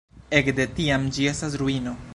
[0.37, 1.99] Ekde tiam ĝi estas ruino.